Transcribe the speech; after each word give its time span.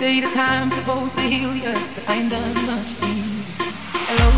say 0.00 0.18
the 0.18 0.30
time's 0.30 0.74
supposed 0.76 1.14
to 1.14 1.20
heal 1.20 1.54
you, 1.54 1.74
but 1.94 2.08
I 2.08 2.14
ain't 2.20 2.30
done 2.30 2.54
much. 2.64 2.90
Hello, 4.08 4.30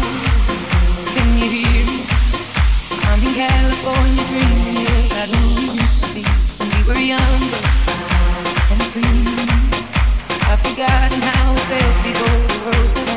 can 1.15 1.29
you 1.39 1.49
hear 1.55 1.87
me? 1.87 2.03
I'm 3.07 3.23
in 3.23 3.33
California 3.33 4.25
dreaming 4.27 4.83
yeah, 4.83 5.23
like 5.23 5.31
we 5.31 5.79
used 5.79 6.03
to 6.03 6.11
be 6.17 6.25
when 6.59 6.69
we 6.75 6.81
were 6.89 7.03
younger 7.15 7.63
and 8.73 8.83
free. 8.91 9.23
I've 10.51 10.59
forgotten 10.67 11.21
how 11.31 11.55
it 11.55 11.63
felt 11.71 11.97
before 12.03 12.43
the 12.51 12.59
world 12.67 13.12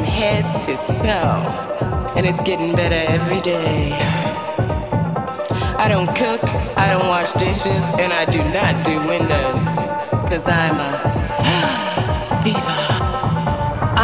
from 0.00 0.08
head 0.08 0.44
to 0.60 0.76
toe. 1.02 2.12
And 2.16 2.26
it's 2.26 2.42
getting 2.42 2.74
better 2.74 3.02
every 3.12 3.40
day. 3.40 3.92
I 5.76 5.88
don't 5.88 6.08
cook, 6.08 6.42
I 6.76 6.90
don't 6.90 7.08
wash 7.08 7.32
dishes, 7.34 7.84
and 8.00 8.12
I 8.12 8.24
do 8.26 8.42
not 8.52 8.84
do 8.84 8.96
windows. 9.06 9.64
Cause 10.28 10.46
I'm 10.48 10.76
a 10.76 10.92
diva. 12.44 12.78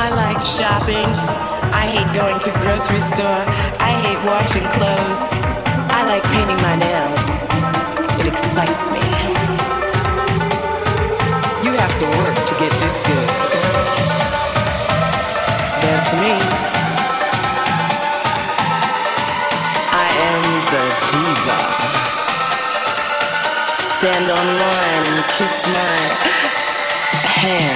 I 0.05 0.07
like 0.22 0.40
shopping. 0.44 1.11
I 1.82 1.86
hate 1.86 2.11
going 2.14 2.38
to 2.40 2.51
the 2.51 2.59
grocery 2.61 3.01
store. 3.12 3.42
I 3.88 3.92
hate 4.05 4.20
washing 4.26 4.66
clothes. 4.76 5.22
I 5.97 6.01
like 6.07 6.22
painting 6.24 6.61
my 6.62 6.76
nails. 6.76 6.95
Stand 24.07 24.31
on 24.31 24.47
line 24.61 25.15
and 25.15 25.25
kiss 25.27 25.67
my 25.67 25.97
hands. 27.43 27.76